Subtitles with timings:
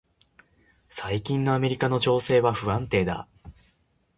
[0.89, 3.27] 最近のアメリカの情勢は不安定だ。